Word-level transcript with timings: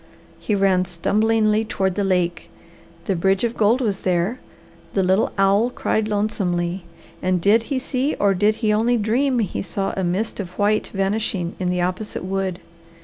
He 0.39 0.55
ran 0.55 0.85
stumblingly 0.85 1.63
toward 1.63 1.93
the 1.93 2.03
lake. 2.03 2.49
The 3.05 3.15
bridge 3.15 3.43
of 3.43 3.55
gold 3.55 3.81
was 3.81 3.99
there, 3.99 4.39
the 4.95 5.03
little 5.03 5.31
owl 5.37 5.69
cried 5.69 6.07
lonesomely; 6.07 6.85
and 7.21 7.39
did 7.39 7.61
he 7.69 7.77
see 7.77 8.15
or 8.15 8.33
did 8.33 8.55
he 8.65 8.73
only 8.73 8.97
dream 8.97 9.37
he 9.37 9.61
saw 9.61 9.93
a 9.95 10.03
mist 10.03 10.39
of 10.39 10.57
white 10.57 10.89
vanishing 10.91 11.55
in 11.59 11.69
the 11.69 11.81
opposite 11.81 12.25
wood? 12.25 12.57